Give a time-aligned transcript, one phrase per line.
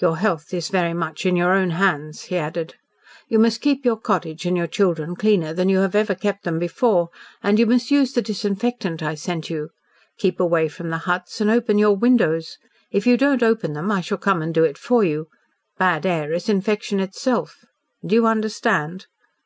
[0.00, 2.76] "Your health is very much in your own hands," he added.
[3.28, 6.58] "You must keep your cottage and your children cleaner than you have ever kept them
[6.58, 7.10] before,
[7.42, 9.68] and you must use the disinfectant I sent you.
[10.16, 12.56] Keep away from the huts, and open your windows.
[12.90, 15.28] If you don't open them, I shall come and do it for you.
[15.76, 17.66] Bad air is infection itself.
[18.02, 19.06] Do you understand?"